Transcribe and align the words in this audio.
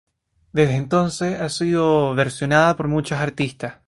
Desde 0.51 0.77
entonces 0.77 1.39
ha 1.39 1.47
sido 1.49 2.15
versionada 2.15 2.75
por 2.75 2.87
muchos 2.87 3.19
artistas. 3.19 3.75